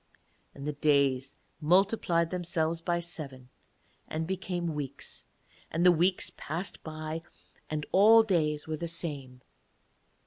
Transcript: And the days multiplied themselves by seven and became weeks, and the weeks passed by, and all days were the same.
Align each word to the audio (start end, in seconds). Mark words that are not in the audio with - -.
And 0.55 0.65
the 0.67 0.73
days 0.73 1.35
multiplied 1.59 2.31
themselves 2.31 2.81
by 2.81 2.99
seven 2.99 3.49
and 4.07 4.25
became 4.25 4.73
weeks, 4.73 5.25
and 5.69 5.85
the 5.85 5.91
weeks 5.91 6.31
passed 6.35 6.81
by, 6.81 7.21
and 7.69 7.85
all 7.91 8.23
days 8.23 8.67
were 8.67 8.77
the 8.77 8.87
same. 8.87 9.41